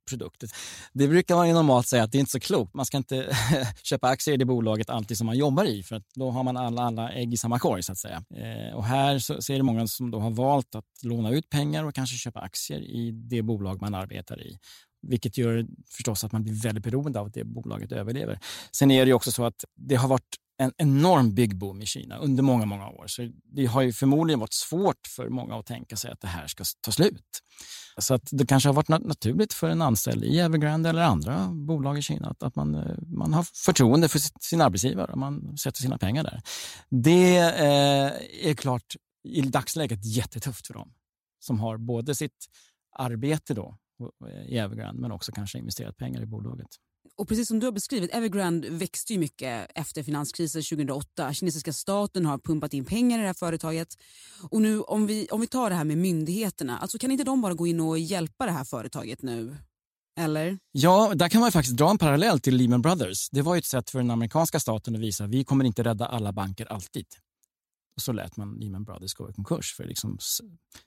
produkter. 0.10 0.50
Det 0.94 1.08
brukar 1.08 1.36
man 1.36 1.48
ju 1.48 1.54
normalt 1.54 1.88
säga 1.88 2.04
att 2.04 2.12
det 2.12 2.18
är 2.18 2.20
inte 2.20 2.32
så 2.32 2.40
klokt. 2.40 2.74
Man 2.74 2.86
ska 2.86 2.98
inte 2.98 3.38
köpa 3.84 4.08
aktier 4.08 4.34
i 4.34 4.38
det 4.38 4.46
bolaget 4.46 4.90
alltid 4.90 5.18
som 5.18 5.28
man 5.28 5.38
jobbar 5.38 5.66
i 5.66 5.84
för 5.84 6.04
då 6.16 6.32
har 6.32 6.44
man 6.44 6.58
alla, 6.58 6.82
alla 6.82 7.12
ägg 7.12 7.34
i 7.34 7.38
samma 7.38 7.60
korg 7.60 7.84
så 7.84 7.92
att 7.92 7.98
säga. 7.98 8.24
Eh, 8.36 8.76
och 8.76 8.86
här 8.86 9.20
så, 9.20 9.42
så 9.42 9.54
är 9.54 9.58
det 9.58 9.64
många 9.64 9.88
som 9.88 10.12
då 10.12 10.20
har 10.20 10.32
valt 10.32 10.76
att 10.76 11.04
låna 11.04 11.30
ut 11.30 11.50
pengar 11.50 11.84
och 11.84 11.96
kanske 11.96 12.18
köpa 12.18 12.40
aktier 12.40 12.80
i 12.80 13.12
det 13.12 13.42
bolag 13.42 13.82
man 13.82 13.96
arbetar 13.96 14.42
i. 14.48 14.60
Vilket 15.08 15.38
gör 15.38 15.68
förstås 15.90 16.24
att 16.24 16.32
man 16.32 16.44
blir 16.44 16.54
väldigt 16.54 16.84
beroende 16.84 17.20
av 17.20 17.28
att 17.28 17.34
det 17.34 17.44
bolaget 17.44 17.92
överlever. 17.92 18.40
Sen 18.72 18.92
är 18.92 19.06
det 19.06 19.14
också 19.14 19.32
så 19.32 19.46
att 19.46 19.66
det 19.76 19.96
har 19.96 20.08
varit 20.08 20.36
en 20.62 20.72
enorm 20.78 21.34
byggboom 21.34 21.82
i 21.82 21.86
Kina 21.86 22.18
under 22.18 22.44
många, 22.44 22.66
många 22.66 22.90
år. 22.90 23.08
Så 23.08 23.32
det 23.44 23.66
har 23.66 23.82
ju 23.82 23.94
förmodligen 23.94 24.40
varit 24.40 24.54
svårt 24.54 25.08
för 25.16 25.30
många 25.30 25.56
att 25.56 25.66
tänka 25.66 25.96
sig 25.96 26.12
att 26.12 26.22
det 26.22 26.28
här 26.28 26.48
ska 26.48 26.64
ta 26.82 26.92
slut. 26.92 27.42
Så 27.98 28.14
att 28.14 28.30
det 28.32 28.46
kanske 28.46 28.70
har 28.70 28.74
varit 28.74 28.88
naturligt 28.88 29.54
för 29.54 29.70
en 29.70 29.82
anställd 29.82 30.24
i 30.24 30.40
Evergrande 30.40 30.90
eller 30.90 31.02
andra 31.02 31.48
bolag 31.52 31.98
i 31.98 32.02
Kina 32.02 32.30
att, 32.30 32.44
att 32.44 32.56
man, 32.56 32.76
eh, 32.76 32.98
man 33.08 33.34
har 33.34 33.44
förtroende 33.66 34.10
för 34.10 34.20
sin 34.42 34.62
arbetsgivare 34.62 35.12
och 35.12 35.18
man 35.18 35.58
sätter 35.58 35.82
sina 35.82 35.98
pengar 35.98 36.24
där. 36.24 36.42
Det 36.90 37.38
eh, 37.38 38.50
är 38.50 38.54
klart 38.54 38.96
i 39.24 39.42
dagsläget 39.42 40.06
jättetufft 40.06 40.68
för 40.68 40.74
dem 40.74 40.94
som 41.40 41.60
har 41.60 41.78
både 41.78 42.16
sitt 42.16 42.46
arbete 42.98 43.54
då 43.54 43.78
eh, 44.28 44.54
i 44.54 44.58
Evergrande 44.58 45.02
men 45.02 45.12
också 45.12 45.32
kanske 45.32 45.58
investerat 45.58 45.98
pengar 45.98 46.22
i 46.22 46.26
bolaget. 46.26 46.68
Och 47.16 47.28
precis 47.28 47.48
som 47.48 47.60
du 47.60 47.68
har 47.68 47.72
beskrivit, 47.72 48.14
Evergrande 48.14 48.70
växte 48.70 49.14
ju 49.14 49.20
mycket 49.20 49.72
efter 49.76 50.04
finanskrisen 50.04 50.62
2008. 50.62 51.34
Kinesiska 51.34 51.74
staten 51.74 52.26
har 52.26 52.38
pumpat 52.38 52.74
in 52.74 52.86
pengar 52.86 53.18
i 53.18 53.22
det 53.22 53.28
här 53.28 53.34
företaget. 53.34 53.98
Och 54.50 54.62
nu 54.62 54.82
om 54.82 55.08
vi, 55.08 55.28
om 55.32 55.42
vi 55.42 55.48
tar 55.48 55.70
det 55.70 55.76
här 55.76 55.84
med 55.84 55.98
myndigheterna, 55.98 56.78
alltså 56.78 56.98
kan 56.98 57.12
inte 57.12 57.24
de 57.24 57.42
bara 57.42 57.54
gå 57.54 57.68
in 57.68 57.80
och 57.80 58.00
hjälpa 58.00 58.46
det 58.46 58.52
här 58.52 58.64
företaget 58.64 59.22
nu? 59.22 59.58
Eller? 60.20 60.60
Ja, 60.72 61.12
där 61.16 61.30
kan 61.30 61.42
man 61.42 61.52
faktiskt 61.52 61.78
dra 61.78 61.90
en 61.90 61.98
parallell 61.98 62.40
till 62.40 62.56
Lehman 62.56 62.82
Brothers. 62.82 63.30
Det 63.30 63.42
var 63.42 63.58
ett 63.58 63.66
sätt 63.66 63.90
för 63.90 64.00
den 64.00 64.12
amerikanska 64.12 64.60
staten 64.60 64.96
att 64.96 65.02
visa 65.02 65.24
att 65.24 65.30
vi 65.30 65.44
kommer 65.44 65.66
inte 65.66 65.84
rädda 65.84 66.06
alla 66.06 66.34
banker 66.34 66.66
alltid. 66.66 67.06
Och 67.96 68.02
så 68.02 68.12
lät 68.12 68.38
man 68.38 68.54
Lehman 68.54 68.84
Brothers 68.84 69.14
gå 69.14 69.30
i 69.30 69.34
konkurs 69.34 69.74
för 69.78 69.84
liksom 69.84 70.18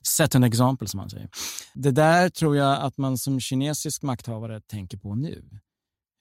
set 0.07 0.35
an 0.35 0.45
example 0.45 0.89
som 0.89 0.99
man 0.99 1.11
säger. 1.11 1.29
Det 1.75 1.91
där 1.91 2.29
tror 2.29 2.57
jag 2.57 2.83
att 2.83 2.99
man 2.99 3.19
som 3.19 3.41
kinesisk 3.41 4.03
makthavare 4.03 4.61
tänker 4.61 4.99
på 4.99 5.15
nu 5.15 5.61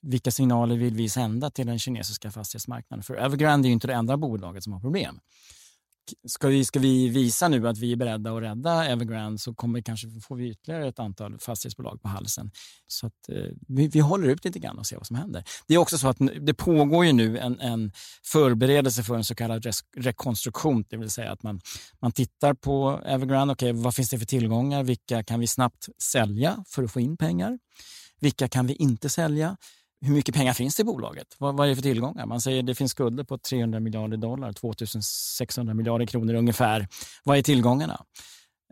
vilka 0.04 0.32
signaler 0.32 0.76
vill 0.76 0.94
vi 0.94 1.10
sända 1.10 1.50
till 1.50 1.68
den 1.68 1.80
kinesiska 1.80 2.32
fastighetsmarknaden? 2.32 3.04
För 3.04 3.16
Evergrande 3.16 3.68
är 3.68 3.70
ju 3.70 3.74
inte 3.74 3.88
det 3.88 3.94
enda 3.94 4.18
bolaget 4.18 4.64
som 4.64 4.74
har 4.74 4.80
problem. 4.80 5.20
Ska 6.28 6.48
vi, 6.48 6.66
ska 6.66 6.80
vi 6.80 7.10
visa 7.10 7.48
nu 7.48 7.68
att 7.68 7.78
vi 7.78 7.92
är 7.92 7.96
beredda 7.96 8.36
att 8.36 8.42
rädda 8.42 8.86
Evergrande 8.86 9.40
så 9.40 9.54
kommer 9.54 9.82
kanske 9.82 10.08
får 10.28 10.36
vi 10.36 10.50
ytterligare 10.50 10.88
ett 10.88 11.00
antal 11.00 11.40
fastighetsbolag 11.40 12.02
på 12.02 12.08
halsen. 12.08 12.52
Så 12.88 13.08
att, 13.08 13.30
eh, 13.30 13.36
vi, 13.68 13.88
vi 13.88 14.00
håller 14.00 14.28
ut 14.28 14.46
lite 14.46 14.60
grann 14.60 14.78
och 14.78 14.86
ser 14.86 14.98
vad 14.98 15.08
som 15.08 15.16
händer. 15.16 15.44
Det 15.68 15.74
är 15.74 15.78
också 15.78 15.98
så 15.98 16.08
att 16.08 16.18
det 16.42 16.54
pågår 16.54 17.06
ju 17.06 17.14
nu 17.14 17.38
en, 17.38 17.60
en 17.60 17.92
förberedelse 18.26 19.04
för 19.04 19.16
en 19.16 19.24
så 19.24 19.36
kallad 19.36 19.66
res, 19.66 19.80
rekonstruktion, 19.98 20.86
det 20.90 20.98
vill 20.98 21.10
säga 21.10 21.32
att 21.32 21.44
man, 21.44 21.62
man 22.02 22.12
tittar 22.12 22.54
på 22.54 23.02
Evergrande. 23.06 23.52
Okay, 23.52 23.72
vad 23.72 23.96
finns 23.96 24.10
det 24.10 24.20
för 24.20 24.26
tillgångar? 24.26 24.84
Vilka 24.84 25.24
kan 25.24 25.40
vi 25.40 25.48
snabbt 25.48 25.90
sälja 26.02 26.64
för 26.68 26.84
att 26.84 26.92
få 26.92 27.00
in 27.00 27.18
pengar? 27.18 27.60
Vilka 28.20 28.48
kan 28.48 28.68
vi 28.68 28.74
inte 28.74 29.10
sälja? 29.10 29.58
Hur 30.04 30.14
mycket 30.14 30.36
pengar 30.36 30.54
finns 30.54 30.76
det 30.76 30.82
i 30.82 30.84
bolaget? 30.84 31.36
Vad, 31.38 31.58
vad 31.58 31.66
är 31.66 31.70
det 31.70 31.76
för 31.76 31.84
tillgångar? 31.84 32.26
Man 32.26 32.42
säger 32.42 32.60
att 32.60 32.68
det 32.68 32.76
finns 32.76 32.92
skulder 32.92 33.24
på 33.24 33.38
300 33.38 33.80
miljarder 33.80 34.18
dollar, 34.18 34.54
2600 34.54 35.74
miljarder 35.74 36.06
kronor 36.06 36.34
ungefär. 36.34 36.88
Vad 37.24 37.38
är 37.38 37.42
tillgångarna? 37.42 38.06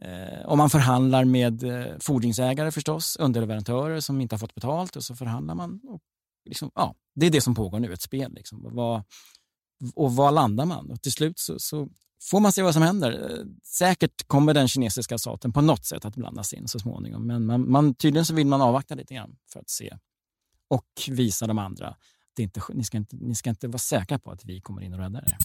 Eh, 0.01 0.45
och 0.45 0.57
man 0.57 0.69
förhandlar 0.69 1.25
med 1.25 1.63
eh, 1.63 1.97
fordringsägare 1.99 2.71
förstås, 2.71 3.15
underleverantörer 3.15 3.99
som 3.99 4.21
inte 4.21 4.35
har 4.35 4.39
fått 4.39 4.55
betalt 4.55 4.95
och 4.95 5.03
så 5.03 5.15
förhandlar 5.15 5.55
man. 5.55 5.79
Och 5.87 6.01
liksom, 6.45 6.71
ja, 6.75 6.95
det 7.15 7.25
är 7.25 7.29
det 7.29 7.41
som 7.41 7.55
pågår 7.55 7.79
nu, 7.79 7.93
ett 7.93 8.01
spel. 8.01 8.33
Liksom. 8.33 8.69
Vad, 8.71 9.03
och 9.95 10.15
var 10.15 10.31
landar 10.31 10.65
man? 10.65 10.91
Och 10.91 11.01
till 11.01 11.11
slut 11.11 11.39
så, 11.39 11.59
så, 11.59 11.89
får 12.29 12.39
man 12.39 12.51
se 12.51 12.61
vad 12.61 12.73
som 12.73 12.83
händer. 12.83 13.11
Eh, 13.11 13.45
säkert 13.63 14.27
kommer 14.27 14.53
den 14.53 14.67
kinesiska 14.67 15.17
staten 15.17 15.53
på 15.53 15.61
något 15.61 15.85
sätt 15.85 16.05
att 16.05 16.15
blandas 16.15 16.53
in 16.53 16.67
så 16.67 16.79
småningom. 16.79 17.27
Men 17.27 17.45
man, 17.45 17.71
man, 17.71 17.93
tydligen 17.93 18.25
så 18.25 18.33
vill 18.33 18.47
man 18.47 18.61
avvakta 18.61 18.95
lite 18.95 19.13
grann 19.13 19.35
för 19.53 19.59
att 19.59 19.69
se 19.69 19.97
och 20.71 20.87
visa 21.09 21.47
de 21.47 21.57
andra 21.57 21.95
det 22.35 22.43
inte, 22.43 22.61
ni, 22.69 22.83
ska 22.83 22.97
inte, 22.97 23.15
ni 23.15 23.35
ska 23.35 23.49
inte 23.49 23.67
vara 23.67 23.77
säkra 23.77 24.19
på 24.19 24.31
att 24.31 24.45
vi 24.45 24.61
kommer 24.61 24.81
in 24.81 24.93
och 24.93 24.99
räddar 24.99 25.23
er. 25.27 25.37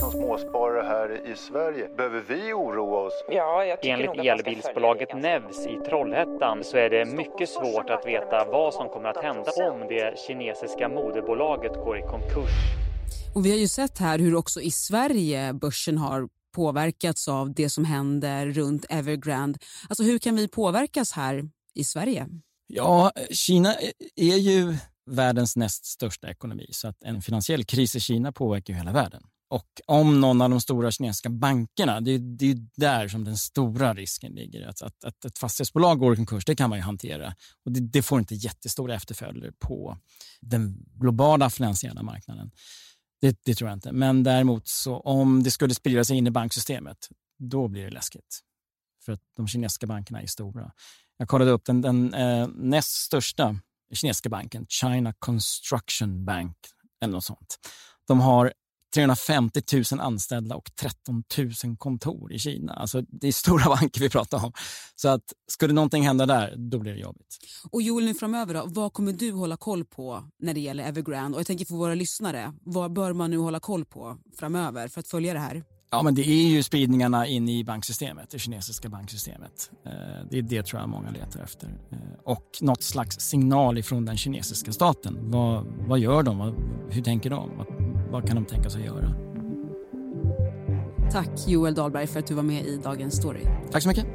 Som 0.00 0.10
småsparare 0.10 0.82
här 0.82 1.32
i 1.32 1.36
Sverige, 1.36 1.88
behöver 1.96 2.24
vi 2.28 2.52
oroa 2.52 3.06
oss? 3.06 3.12
Ja, 3.30 3.64
jag 3.64 3.86
Enligt 3.86 4.26
elbilsbolaget 4.26 5.08
Nevs 5.16 5.66
i 5.66 5.88
Trollhättan 5.88 6.64
så 6.64 6.76
är 6.76 6.90
det 6.90 7.04
mycket 7.04 7.48
svårt 7.48 7.90
att 7.90 8.06
veta 8.06 8.44
vad 8.44 8.74
som 8.74 8.88
kommer 8.88 9.08
att 9.08 9.24
hända 9.24 9.50
om 9.70 9.88
det 9.88 10.18
kinesiska 10.26 10.88
moderbolaget 10.88 11.72
går 11.72 11.98
i 11.98 12.02
konkurs. 12.02 12.50
Och 13.34 13.46
vi 13.46 13.50
har 13.50 13.58
ju 13.58 13.68
sett 13.68 13.98
här 13.98 14.18
hur 14.18 14.34
också 14.34 14.60
i 14.60 14.70
Sverige 14.70 15.52
börsen 15.52 15.98
har 15.98 16.28
påverkats 16.54 17.28
av 17.28 17.54
det 17.54 17.70
som 17.70 17.84
händer 17.84 18.46
runt 18.46 18.84
Evergrande. 18.88 19.58
Alltså 19.88 20.02
hur 20.02 20.18
kan 20.18 20.36
vi 20.36 20.48
påverkas 20.48 21.12
här 21.12 21.48
i 21.74 21.84
Sverige? 21.84 22.26
Ja, 22.70 23.12
Kina 23.30 23.74
e-, 23.74 23.92
är 24.16 24.36
ju 24.36 24.76
världens 25.06 25.56
näst 25.56 25.84
största 25.84 26.30
ekonomi 26.30 26.66
så 26.70 26.88
att 26.88 27.02
en 27.02 27.22
finansiell 27.22 27.64
kris 27.64 27.96
i 27.96 28.00
Kina 28.00 28.32
påverkar 28.32 28.74
hela 28.74 28.92
världen. 28.92 29.22
Och 29.50 29.80
om 29.86 30.20
någon 30.20 30.42
av 30.42 30.50
de 30.50 30.60
stora 30.60 30.90
kinesiska 30.90 31.28
bankerna, 31.28 32.00
det 32.00 32.10
är, 32.10 32.18
det 32.18 32.50
är 32.50 32.56
där 32.76 33.08
som 33.08 33.24
den 33.24 33.36
stora 33.36 33.94
risken 33.94 34.32
ligger. 34.32 34.68
Att, 34.68 34.82
att, 34.82 35.04
att 35.04 35.24
ett 35.24 35.38
fastighetsbolag 35.38 35.98
går 35.98 36.12
i 36.12 36.16
konkurs, 36.16 36.44
det 36.44 36.56
kan 36.56 36.70
man 36.70 36.78
ju 36.78 36.82
hantera. 36.82 37.34
Och 37.64 37.72
det, 37.72 37.80
det 37.80 38.02
får 38.02 38.18
inte 38.18 38.34
jättestora 38.34 38.94
efterföljder 38.94 39.52
på 39.58 39.98
den 40.40 40.76
globala 40.94 41.50
finansiella 41.50 42.02
marknaden. 42.02 42.50
Det, 43.20 43.38
det, 43.44 43.54
tror 43.54 43.70
jag 43.70 43.76
inte. 43.76 43.92
Men 43.92 44.22
däremot 44.22 44.68
så 44.68 45.00
om 45.00 45.42
det 45.42 45.50
skulle 45.50 45.74
sprida 45.74 46.04
sig 46.04 46.16
in 46.16 46.26
i 46.26 46.30
banksystemet, 46.30 46.98
då 47.38 47.68
blir 47.68 47.84
det 47.84 47.90
läskigt. 47.90 48.40
För 49.04 49.12
att 49.12 49.20
de 49.36 49.48
kinesiska 49.48 49.86
bankerna 49.86 50.22
är 50.22 50.26
stora. 50.26 50.72
Jag 51.18 51.28
kollade 51.28 51.50
upp 51.50 51.64
den, 51.64 51.80
den 51.80 52.14
eh, 52.14 52.48
näst 52.48 52.92
största 52.92 53.56
kinesiska 53.94 54.28
banken, 54.28 54.66
China 54.68 55.14
Construction 55.18 56.24
Bank, 56.24 56.56
eller 57.02 57.12
något 57.12 57.24
sånt. 57.24 57.58
De 58.08 58.20
har 58.20 58.52
350 58.94 59.62
000 59.92 60.00
anställda 60.00 60.56
och 60.56 60.70
13 60.80 61.24
000 61.64 61.76
kontor 61.76 62.32
i 62.32 62.38
Kina. 62.38 62.72
Alltså, 62.72 63.02
det 63.02 63.28
är 63.28 63.32
stora 63.32 63.64
banker 63.76 64.00
vi 64.00 64.10
pratar 64.10 64.44
om. 64.44 64.52
Så 64.96 65.08
att 65.08 65.22
skulle 65.50 65.72
någonting 65.72 66.02
hända 66.02 66.26
där, 66.26 66.54
då 66.56 66.78
blir 66.78 66.92
det 66.92 67.00
jobbigt. 67.00 67.38
Och 67.70 67.82
Joel, 67.82 68.04
nu 68.04 68.14
framöver 68.14 68.54
då, 68.54 68.64
vad 68.66 68.92
kommer 68.92 69.12
du 69.12 69.32
hålla 69.32 69.56
koll 69.56 69.84
på 69.84 70.24
när 70.38 70.54
det 70.54 70.60
gäller 70.60 70.84
Evergrande? 70.84 71.36
Och 71.36 71.40
jag 71.40 71.46
tänker 71.46 71.64
för 71.64 71.74
våra 71.74 71.94
lyssnare, 71.94 72.52
vad 72.60 72.92
bör 72.92 73.12
man 73.12 73.30
nu 73.30 73.36
hålla 73.36 73.60
koll 73.60 73.84
på 73.84 74.18
framöver 74.38 74.88
för 74.88 75.00
att 75.00 75.08
följa 75.08 75.32
det 75.32 75.40
här? 75.40 75.64
Ja, 75.90 76.02
men 76.02 76.14
det 76.14 76.28
är 76.28 76.48
ju 76.48 76.62
spridningarna 76.62 77.26
in 77.26 77.48
i 77.48 77.64
banksystemet, 77.64 78.30
det 78.30 78.38
kinesiska 78.38 78.88
banksystemet. 78.88 79.70
Eh, 79.84 79.92
det 80.30 80.38
är 80.38 80.42
det 80.42 80.62
tror 80.62 80.80
jag 80.80 80.88
många 80.88 81.10
letar 81.10 81.40
efter. 81.40 81.66
Eh, 81.90 81.98
och 82.24 82.44
något 82.60 82.82
slags 82.82 83.20
signal 83.20 83.78
ifrån 83.78 84.04
den 84.04 84.16
kinesiska 84.16 84.72
staten. 84.72 85.18
Vad, 85.20 85.66
vad 85.88 85.98
gör 85.98 86.22
de? 86.22 86.54
hur 86.90 87.02
tänker 87.02 87.30
de? 87.30 87.50
Vad, 87.56 87.66
vad 88.10 88.26
kan 88.26 88.36
de 88.36 88.44
tänka 88.44 88.70
sig 88.70 88.84
göra? 88.84 89.14
Tack 91.12 91.48
Joel 91.48 91.74
Dahlberg 91.74 92.06
för 92.06 92.18
att 92.18 92.26
du 92.26 92.34
var 92.34 92.42
med 92.42 92.66
i 92.66 92.76
Dagens 92.76 93.16
Story. 93.16 93.42
Tack 93.70 93.82
så 93.82 93.88
mycket. 93.88 94.06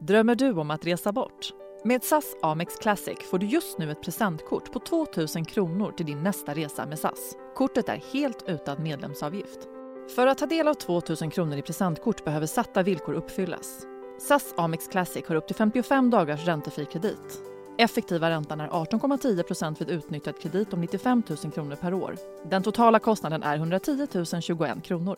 Drömmer 0.00 0.34
du 0.34 0.52
om 0.52 0.70
att 0.70 0.86
resa 0.86 1.12
bort? 1.12 1.52
Med 1.84 2.04
SAS 2.04 2.24
Amex 2.42 2.76
Classic 2.76 3.18
får 3.30 3.38
du 3.38 3.46
just 3.46 3.78
nu 3.78 3.90
ett 3.90 4.02
presentkort 4.02 4.72
på 4.72 4.78
2 4.78 5.06
000 5.36 5.46
kronor 5.46 5.92
till 5.92 6.06
din 6.06 6.22
nästa 6.22 6.54
resa 6.54 6.86
med 6.86 6.98
SAS. 6.98 7.36
Kortet 7.56 7.88
är 7.88 8.00
helt 8.12 8.44
utan 8.46 8.82
medlemsavgift. 8.82 9.68
För 10.08 10.26
att 10.26 10.38
ta 10.38 10.46
del 10.46 10.68
av 10.68 10.74
2 10.74 11.02
000 11.20 11.30
kronor 11.30 11.58
i 11.58 11.62
presentkort 11.62 12.24
behöver 12.24 12.46
satta 12.46 12.82
villkor 12.82 13.12
uppfyllas. 13.12 13.86
SAS 14.18 14.54
Amex 14.56 14.88
Classic 14.88 15.24
har 15.28 15.34
upp 15.34 15.46
till 15.46 15.56
55 15.56 16.10
dagars 16.10 16.46
räntefri 16.46 16.86
kredit. 16.86 17.42
Effektiva 17.78 18.30
räntan 18.30 18.60
är 18.60 18.68
18,10% 18.68 19.78
vid 19.78 19.90
utnyttjad 19.90 20.40
kredit 20.40 20.72
om 20.72 20.80
95 20.80 21.22
000 21.44 21.52
kronor 21.52 21.76
per 21.76 21.94
år. 21.94 22.16
Den 22.50 22.62
totala 22.62 22.98
kostnaden 22.98 23.42
är 23.42 23.56
110 23.56 24.06
021 24.40 24.84
kronor. 24.84 25.16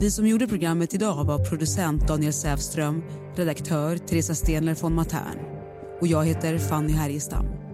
Vi 0.00 0.10
som 0.10 0.26
gjorde 0.26 0.46
programmet 0.46 0.94
idag 0.94 1.24
var 1.24 1.50
producent 1.50 2.08
Daniel 2.08 2.32
Sävström, 2.32 3.04
redaktör 3.36 3.96
Teresa 3.96 4.34
Stenler 4.34 4.74
von 4.74 4.94
Matern 4.94 5.38
och 6.00 6.06
jag 6.06 6.24
heter 6.24 6.58
Fanny 6.58 6.92
Härgestam. 6.92 7.67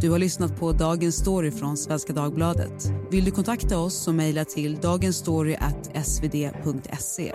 Du 0.00 0.10
har 0.10 0.18
lyssnat 0.18 0.56
på 0.56 0.72
Dagens 0.72 1.16
story 1.16 1.50
från 1.50 1.76
Svenska 1.76 2.12
Dagbladet. 2.12 2.92
Vill 3.10 3.24
du 3.24 3.30
kontakta 3.30 3.78
oss 3.78 3.94
så 3.94 4.12
mejla 4.12 4.44
till 4.44 4.76
dagensstory.svd.se. 4.76 7.32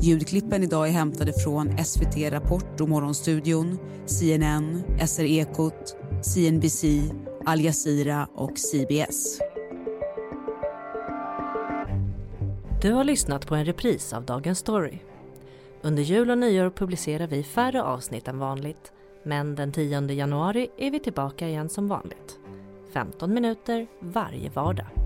Ljudklippen 0.00 0.62
idag 0.62 0.88
är 0.88 0.92
hämtade 0.92 1.32
från 1.32 1.84
SVT 1.84 2.16
Rapport 2.30 2.80
och 2.80 2.88
Morgonstudion, 2.88 3.78
CNN, 4.06 4.82
SR 5.06 5.24
Ekot, 5.24 5.96
CNBC, 6.22 6.84
Al 7.46 7.60
Jazeera 7.60 8.28
och 8.34 8.58
CBS. 8.58 9.40
Du 12.82 12.92
har 12.92 13.04
lyssnat 13.04 13.46
på 13.46 13.54
en 13.54 13.64
repris 13.64 14.12
av 14.12 14.24
Dagens 14.24 14.58
Story. 14.58 14.98
Under 15.82 16.02
jul 16.02 16.30
och 16.30 16.38
nyår 16.38 16.70
publicerar 16.70 17.26
vi 17.26 17.42
färre 17.42 17.82
avsnitt 17.82 18.28
än 18.28 18.38
vanligt 18.38 18.92
men 19.22 19.54
den 19.54 19.72
10 19.72 20.00
januari 20.00 20.68
är 20.76 20.90
vi 20.90 21.00
tillbaka 21.00 21.48
igen 21.48 21.68
som 21.68 21.88
vanligt. 21.88 22.38
15 22.92 23.34
minuter 23.34 23.86
varje 24.00 24.50
vardag. 24.50 24.99